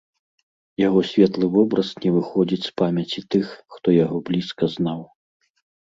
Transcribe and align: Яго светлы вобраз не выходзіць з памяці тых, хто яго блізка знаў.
Яго 0.87 1.03
светлы 1.09 1.45
вобраз 1.57 1.93
не 2.07 2.11
выходзіць 2.17 2.61
з 2.65 2.71
памяці 2.85 3.27
тых, 3.37 3.45
хто 3.79 3.87
яго 4.03 4.17
блізка 4.31 4.63
знаў. 4.79 5.11